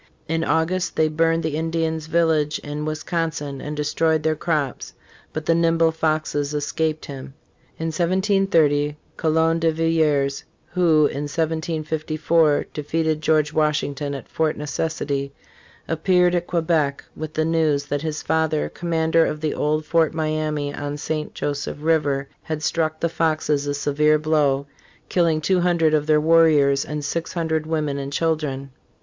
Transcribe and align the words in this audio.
In 0.27 0.43
August, 0.43 0.95
they 0.95 1.09
burned 1.09 1.43
the 1.43 1.55
Indians' 1.55 2.07
village 2.07 2.57
in 2.63 2.85
Wisconsin 2.85 3.61
and 3.61 3.77
de 3.77 3.83
stroyed 3.83 4.23
their 4.23 4.35
crops, 4.35 4.93
but 5.31 5.45
the 5.45 5.53
nimble 5.53 5.91
Foxes 5.91 6.55
escaped 6.55 7.05
him. 7.05 7.35
In 7.77 7.89
1730, 7.91 8.97
Coulon 9.15 9.59
de 9.59 9.71
Villiers, 9.71 10.43
who 10.69 11.05
in 11.05 11.29
1754 11.29 12.65
defeated 12.73 13.21
George 13.21 13.53
Washington 13.53 14.15
at 14.15 14.27
Fort 14.27 14.57
Necessity, 14.57 15.33
appeared 15.87 16.33
at 16.33 16.47
Quebec 16.47 17.05
with 17.15 17.35
the 17.35 17.45
news 17.45 17.85
that 17.85 18.01
his 18.01 18.23
father, 18.23 18.69
com 18.69 18.89
mander 18.89 19.23
of 19.23 19.39
the 19.39 19.53
old 19.53 19.85
Fort 19.85 20.15
Miamis 20.15 20.75
on 20.75 20.97
St. 20.97 21.35
Joseph 21.35 21.77
river, 21.79 22.27
had 22.41 22.63
struck 22.63 22.99
the 23.01 23.07
Foxes 23.07 23.67
a 23.67 23.75
severe 23.75 24.17
blow, 24.17 24.65
killing 25.09 25.39
two 25.39 25.59
hundred 25.61 25.93
of 25.93 26.07
their 26.07 26.19
warriors 26.19 26.83
and 26.83 27.05
six 27.05 27.33
hundred 27.33 27.67
women 27.67 27.99
and 27.99 28.11
children. 28.11 28.71